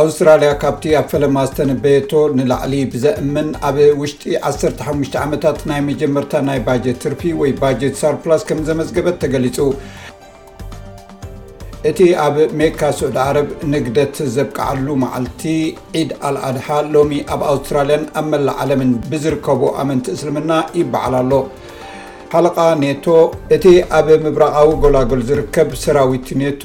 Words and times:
ኣውስትራልያ 0.00 0.48
ካብቲ 0.62 0.82
ኣብ 0.98 1.06
ፈለማ 1.12 1.36
ዝተንበየቶ 1.48 2.10
ንላዕሊ 2.38 2.74
ብዘእመን 2.92 3.48
ኣብ 3.68 3.76
ውሽጢ 4.00 4.22
15 4.50 5.16
ዓመታት 5.22 5.58
ናይ 5.70 5.80
መጀመርታ 5.88 6.32
ናይ 6.48 6.58
ባጀት 6.66 6.98
ትርፊ 7.04 7.22
ወይ 7.40 7.52
ባጀት 7.62 7.94
ሳርፕላስ 8.02 8.42
ከም 8.48 8.60
ዘመዝገበት 8.68 9.16
ተገሊጹ 9.24 9.56
እቲ 11.90 11.98
ኣብ 12.26 12.36
ሜካ 12.60 12.80
ስዑዲ 12.98 13.18
ኣረብ 13.26 13.48
ንግደት 13.74 14.14
ዘብቃዓሉ 14.36 14.86
መዓልቲ 15.04 15.42
ዒድ 16.00 16.12
ኣልኣድሃ 16.28 16.66
ሎሚ 16.96 17.12
ኣብ 17.36 17.42
ኣውስትራልያን 17.52 18.04
ኣብ 18.20 18.26
መላ 18.34 18.48
ዓለምን 18.64 18.92
ብዝርከቡ 19.12 19.62
ኣመንቲ 19.82 20.06
እስልምና 20.16 20.50
ይበዓል 20.80 21.16
ኣሎ 21.22 21.32
ሓለቓ 22.32 22.56
ኔቶ 22.82 23.06
እቲ 23.56 23.64
ኣብ 23.98 24.08
ምብራቃዊ 24.24 24.70
ጎላጎል 24.82 25.22
ዝርከብ 25.28 25.68
ሰራዊት 25.84 26.26
ኔቶ 26.42 26.62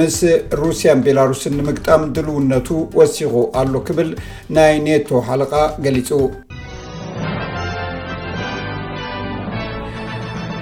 ምስ 0.00 0.18
ሩስያን 0.62 1.02
ቤላሩስን 1.06 1.56
ንምግጣም 1.58 2.02
ድልውነቱ 2.16 2.68
ወሲኹ 3.00 3.32
ኣሎ 3.62 3.72
ክብል 3.88 4.10
ናይ 4.58 4.74
ኔቶ 4.88 5.08
ሓለቓ 5.30 5.52
ገሊጹ 5.86 6.08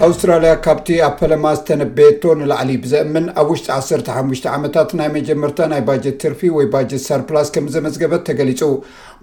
ኣውስትራልያ 0.03 0.53
ካብቲ 0.65 0.89
ኣብ 1.07 1.13
ፈለማ 1.19 1.47
ዝተነበየቶ 1.57 2.23
ንላዕሊ 2.39 2.71
ብዘእምን 2.85 3.27
ኣብ 3.41 3.49
ውሽጢ 3.53 3.67
15 4.15 4.47
ዓመታት 4.55 4.91
ናይ 4.99 5.09
መጀመርታ 5.17 5.59
ናይ 5.73 5.83
ባጀት 5.89 6.17
ትርፊ 6.23 6.41
ወይ 6.57 6.67
ባጀት 6.73 7.03
ሰርፕላስ 7.09 7.49
ከም 7.55 7.67
ዘመዝገበት 7.75 8.23
ተገሊፁ 8.29 8.61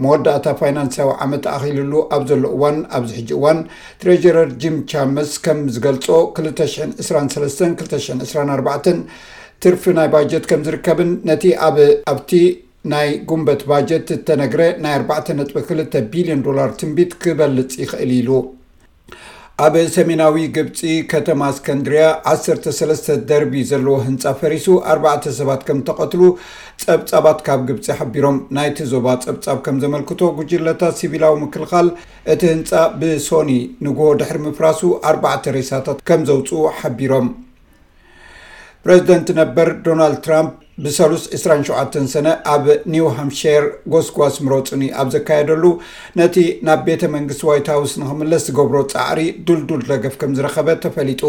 መወዳእታ 0.03 0.45
ፋይናንስያዊ 0.61 1.09
ዓመት 1.25 1.41
ተኣኪልሉ 1.47 1.93
ኣብ 2.17 2.23
ዘሎ 2.29 2.43
እዋን 2.55 2.77
ኣብዚ 2.99 3.09
ሕጂ 3.19 3.29
እዋን 3.37 3.59
ትሬጀረር 4.03 4.49
ጂም 4.63 4.77
ቻመስ 4.93 5.31
ከም 5.47 5.59
ዝገልፆ 5.75 6.07
223-224 6.39 8.89
ትርፊ 9.65 9.83
ናይ 9.99 10.09
ባጀት 10.15 10.45
ከም 10.53 10.63
ዝርከብን 10.69 11.11
ነቲ 11.31 11.43
ኣብኣብቲ 11.69 12.31
ናይ 12.95 13.09
ጉንበት 13.31 13.63
ባጀት 13.73 14.07
ዝተነግረ 14.15 14.61
ናይ 14.87 14.95
4ጥ2ቢልዮን 15.03 16.41
ዶር 16.47 16.71
ትንቢት 16.81 17.11
ክበልፅ 17.25 17.73
ይኽእል 17.83 18.13
ኢሉ 18.21 18.29
ኣብ 19.63 19.75
ሰሜናዊ 19.95 20.35
ግብፂ 20.55 20.79
ከተማ 21.11 21.41
ስከንድርያ 21.55 22.03
13 22.43 23.09
ደርቢ 23.29 23.53
ዘለዎ 23.71 23.95
ህንፃ 24.05 24.23
ፈሪሱ 24.41 24.65
4 24.93 25.27
ሰባት 25.39 25.61
ከም 25.67 25.79
ተቐትሉ 25.87 26.21
ፀብፃባት 26.83 27.39
ካብ 27.47 27.59
ግብፂ 27.67 27.87
ሓቢሮም 27.99 28.37
ናይቲ 28.57 28.77
ዞባ 28.93 29.07
ፀብፃብ 29.25 29.59
ከም 29.65 29.77
ዘመልክቶ 29.83 30.21
ጉጅለታት 30.37 30.95
ሲቪላዊ 31.01 31.35
ምክልካል 31.43 31.89
እቲ 32.35 32.41
ህንፃ 32.53 32.71
ብሶኒ 33.01 33.51
ንጉ 33.87 33.99
ድሕሪ 34.21 34.39
ምፍራሱ 34.47 34.81
4 35.13 35.51
ሬሳታት 35.57 35.99
ከም 36.09 36.23
ዘውፅ 36.29 36.49
ሓቢሮም 36.79 37.29
ፕረዚደንት 38.85 39.27
ነበር 39.41 39.67
ዶናልድ 39.87 40.19
ትራምፕ 40.27 40.53
ብሰሉስ 40.85 41.23
27 41.37 41.95
ሰነ 42.13 42.27
ኣብ 42.53 42.65
ኒው 42.93 43.07
ሃምሽር 43.17 43.63
ጎስጓስ 43.93 44.35
ምሮፅኒ 44.45 44.83
ኣብ 45.01 45.07
ዘካየደሉ 45.15 45.63
ነቲ 46.19 46.35
ናብ 46.67 46.81
ቤተ 46.87 47.03
መንግስቲ 47.15 47.43
ዋይት 47.49 47.67
ሃውስ 47.73 47.93
ንክምለስ 48.01 48.45
ዝገብሮ 48.49 48.77
ፃዕሪ 48.93 49.19
ዱልዱል 49.49 49.83
ረገፍ 49.91 50.15
ከም 50.23 50.31
ዝረኸበ 50.39 50.67
ተፈሊጡ 50.85 51.23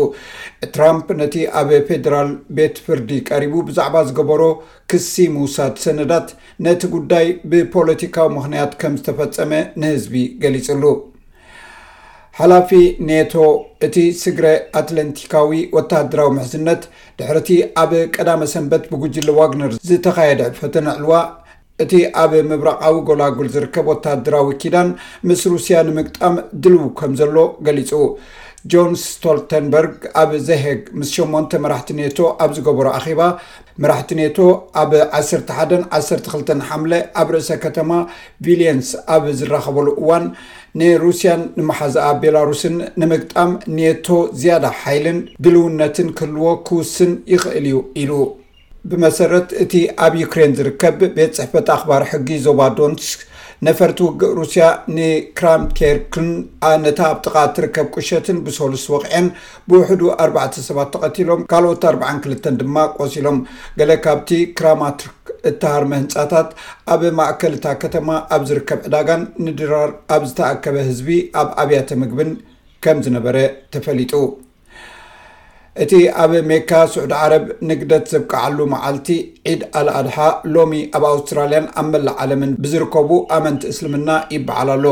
ትራምፕ 0.77 1.07
ነቲ 1.21 1.35
ኣብ 1.63 1.71
ፌደራል 1.91 2.33
ቤት 2.59 2.79
ፍርዲ 2.89 3.11
ቀሪቡ 3.31 3.55
ብዛዕባ 3.69 3.97
ዝገበሮ 4.09 4.43
ክሲ 4.93 5.15
ምውሳድ 5.39 5.77
ሰነዳት 5.87 6.29
ነቲ 6.67 6.83
ጉዳይ 6.97 7.29
ብፖለቲካዊ 7.53 8.29
ምኽንያት 8.39 8.75
ከም 8.83 8.97
ዝተፈፀመ 9.01 9.53
ንህዝቢ 9.81 10.15
ገሊጹሉ 10.45 10.85
ሓላፊ 12.37 12.69
ኔቶ 13.09 13.33
እቲ 13.87 13.95
ስግረ 14.21 14.45
ኣትለንቲካዊ 14.81 15.59
ወታደራዊ 15.77 16.29
ምሕዝነት 16.37 16.83
ድሕርቲ 17.19 17.49
ኣብ 17.83 17.91
ቀዳመ 18.17 18.41
ሰንበት 18.53 18.85
ብጉጅለ 18.93 19.29
ዋግነር 19.39 19.73
ዝተካየደ 19.89 20.41
ብፈተናዕልዋ 20.55 21.15
እቲ 21.85 21.93
ኣብ 22.23 22.33
ምብራቃዊ 22.53 22.95
ጎላጉል 23.11 23.49
ዝርከብ 23.57 23.87
ወታደራዊ 23.93 24.49
ኪዳን 24.63 24.89
ምስ 25.31 25.43
ሩስያ 25.55 25.77
ንምግጣም 25.89 26.37
ድልው 26.65 26.89
ከም 27.01 27.13
ዘሎ 27.21 27.37
ገሊፁ 27.69 27.93
ጆን 28.73 28.91
ስቶልተንበርግ 29.05 29.95
ኣብ 30.23 30.33
ዘሄግ 30.49 30.81
ምስ 30.99 31.09
8 31.21 31.61
መራሕቲ 31.63 31.89
ኔቶ 32.01 32.19
ኣብ 32.43 32.51
ዝገበሮ 32.57 32.87
ኣኺባ 32.99 33.23
መራሕቲ 33.83 34.11
ኔቶ 34.19 34.37
ኣብ 34.83 34.91
11 35.21 35.89
12ል 36.35 36.61
ሓምለ 36.69 36.93
ኣብ 37.23 37.29
ርእሰ 37.37 37.51
ከተማ 37.65 37.91
ቪልንስ 38.47 38.91
ኣብ 39.15 39.25
ዝራኸበሉ 39.41 39.87
እዋን 40.03 40.25
ናሩስያን 40.81 41.43
ንመሓዝኣ 41.59 42.07
ቤላሩስን 42.23 42.77
ንምግጣም 43.03 43.51
ኔቶ 43.79 44.07
ዝያዳ 44.43 44.65
ሓይልን 44.83 45.19
ድልውነትን 45.47 46.09
ክህልዎ 46.21 46.47
ክውስን 46.69 47.13
ይኽእል 47.35 47.67
እዩ 47.73 47.81
ኢሉ 48.05 48.13
ብመሰረት 48.91 49.51
እቲ 49.65 49.73
ኣብ 50.07 50.13
ዩክሬን 50.23 50.55
ዝርከብ 50.61 51.01
ቤት 51.19 51.35
ፅሕፈት 51.41 51.69
ኣኽባር 51.77 52.03
ሕጊ 52.13 52.29
ዞባ 52.47 52.61
ዶንስ 52.79 53.05
ነፈርቲ 53.67 53.99
ውግእ 54.07 54.33
ሩስያ 54.39 54.65
ንክራምቴርክን 54.95 56.29
ነታ 56.85 57.01
ኣብ 57.13 57.19
ጥቓ 57.25 57.37
ትርከብ 57.57 57.87
ቁሸትን 57.97 58.39
ብሰሉስ 58.47 58.85
ወቕዕን 58.95 59.27
ብውሕዱ 59.71 60.03
4 60.27 60.59
ሰባት 60.69 60.89
ተቐቲሎም 60.95 61.43
ካልኦት 61.53 61.85
42ልተ 61.93 62.45
ድማ 62.61 62.77
ቆሲሎም 62.99 63.39
ገለ 63.81 63.93
ካብቲ 64.07 64.31
ክራማትርክ 64.61 65.17
እትሃር 65.51 65.85
መህንፃታት 65.93 66.49
ኣብ 66.95 67.03
ማእከልታ 67.19 67.65
ከተማ 67.85 68.09
ኣብ 68.37 68.43
ዝርከብ 68.51 68.81
ዕዳጋን 68.89 69.23
ንድራር 69.47 69.93
ኣብ 70.17 70.25
ዝተኣከበ 70.31 70.77
ህዝቢ 70.91 71.11
ኣብ 71.43 71.49
ኣብያተ 71.65 71.89
ምግብን 72.03 72.33
ከም 72.87 72.99
ዝነበረ 73.07 73.37
ተፈሊጡ 73.75 74.13
እቲ 75.83 75.93
ኣብ 76.23 76.33
ሜካ 76.49 76.71
ስዑድ 76.93 77.13
ዓረብ 77.19 77.45
ንግደት 77.69 78.05
ዘብክዓሉ 78.13 78.59
መዓልቲ 78.73 79.07
ዒድ 79.51 79.61
ኣልኣድሓ 79.79 80.17
ሎሚ 80.55 80.73
ኣብ 80.97 81.05
ኣውስትራልያን 81.11 81.67
ኣብ 81.81 81.87
መላእ 81.93 82.17
ዓለምን 82.23 82.51
ብዝርከቡ 82.63 83.11
ኣመንቲ 83.37 83.63
እስልምና 83.73 84.09
ይበዓል 84.35 84.71
ኣሎ 84.75 84.85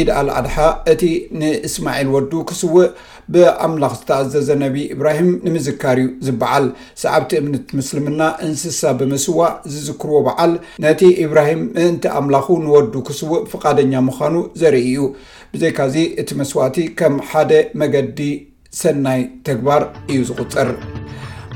ዒድ 0.00 0.10
ኣልኣድሓ 0.18 0.56
እቲ 0.92 1.02
ንእስማዒል 1.40 2.10
ወዱ 2.14 2.32
ክስውእ 2.50 2.86
ብኣምላኽ 3.32 3.92
ዝተኣዘዘ 4.00 4.48
ነቢ 4.62 4.76
ኢብራሂም 4.96 5.28
ንምዝካር 5.46 5.98
ዝበዓል 6.26 6.64
ሰዓብቲ 7.02 7.32
እምንት 7.42 7.66
ምስልምና 7.80 8.22
እንስሳ 8.46 8.80
ብምስዋዕ 9.02 9.50
ዝዝክርዎ 9.74 10.20
በዓል 10.28 10.54
ነቲ 10.86 11.02
ኢብራሂም 11.26 11.64
ምእንቲ 11.80 12.06
ኣምላኹ 12.20 12.46
ንወዱ 12.68 12.94
ክስውእ 13.10 13.42
ፍቓደኛ 13.54 13.92
ምዃኑ 14.10 14.36
ዘርእ 14.62 14.88
ዩ 14.96 15.02
ብዘይካዚ 15.54 15.96
እቲ 16.22 16.30
መስዋእቲ 16.44 16.78
ከም 17.00 17.16
ሓደ 17.32 17.52
መገዲ 17.82 18.20
ሰናይ 18.80 19.20
ተግባር 19.46 19.82
እዩ 20.12 20.18
ዝቁፅር 20.28 20.68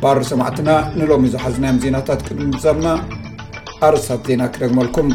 ባር 0.00 0.18
ሰማዕትና 0.30 0.70
ንሎሚ 0.98 1.24
ዝሓዝናዮም 1.34 1.78
ዜናታት 1.84 2.20
ቅድሚ 2.26 2.50
ዛብና 2.64 2.88
ኣርስት 3.88 4.10
ዜና 4.30 4.42
ክደግመልኩም 4.54 5.08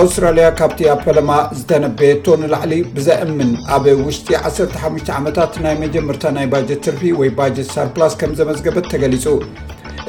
ኣውስትራልያ 0.00 0.46
ካብቲ 0.58 0.80
ኣብ 0.92 0.98
ፈለማ 1.06 1.30
ዝተነበየቶ 1.58 2.26
ንላዕሊ 2.42 2.72
ብዘእምን 2.96 3.50
ኣብ 3.76 3.84
ውሽጢ 4.06 4.28
15 4.50 5.14
ዓመታት 5.18 5.54
ናይ 5.64 5.74
መጀምርታ 5.84 6.24
ናይ 6.36 6.46
ባጀት 6.54 6.82
ትርፊ 6.86 7.00
ወይ 7.20 7.30
ባት 7.38 7.56
ሳርፕላስ 7.74 8.14
ከም 8.22 8.34
ዘመዝገበት 8.40 8.88
ተገሊፁ 8.94 9.24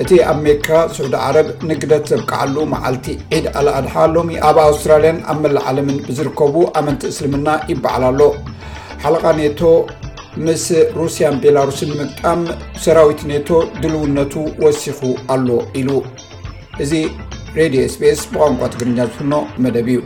እቲ 0.02 0.12
ኣሜርካ 0.34 0.70
ስዑዲ 0.98 1.16
ዓረብ 1.28 1.48
ንግደት 1.72 2.06
ዘብቃዓሉ 2.14 2.56
መዓልቲ 2.76 3.08
ዒድ 3.38 3.48
ኣልኣድሓ 3.62 3.96
ሎሚ 4.18 4.32
ኣብ 4.50 4.58
ኣውስትራልያን 4.68 5.20
ኣብ 5.34 5.40
መላእ 5.46 5.66
ዓለምን 5.72 6.00
ብዝርከቡ 6.10 6.56
ኣመንቲ 6.82 7.04
እስልምና 7.14 7.48
ይበዓል 7.74 8.06
ኣሎ 8.12 8.22
ሓለቓነቶ 9.04 9.62
ምስ 10.46 10.64
ሩስያን 10.98 11.36
ቤላሩስን 11.44 11.92
ምጣም 12.00 12.42
ሰራዊት 12.84 13.22
ኔቶ 13.32 13.48
ድልውነቱ 13.82 14.34
ወሲኹ 14.64 15.00
ኣሎ 15.36 15.48
ኢሉ 15.82 15.90
እዚ 16.86 16.92
ሬድዮ 17.60 17.84
ስፔስ 17.96 18.22
ብቋንቋ 18.34 18.62
ትግርኛ 18.74 18.98
ዝፍኖ 19.12 19.34
መደብ 19.66 19.90
እዩ 19.94 20.00